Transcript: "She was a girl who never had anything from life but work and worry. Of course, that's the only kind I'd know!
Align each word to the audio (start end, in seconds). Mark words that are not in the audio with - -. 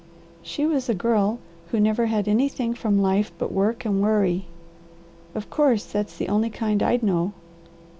"She 0.41 0.65
was 0.65 0.89
a 0.89 0.95
girl 0.95 1.37
who 1.67 1.79
never 1.79 2.07
had 2.07 2.27
anything 2.27 2.73
from 2.73 3.03
life 3.03 3.31
but 3.37 3.51
work 3.51 3.85
and 3.85 4.01
worry. 4.01 4.47
Of 5.35 5.51
course, 5.51 5.85
that's 5.85 6.17
the 6.17 6.27
only 6.27 6.49
kind 6.49 6.81
I'd 6.81 7.03
know! 7.03 7.33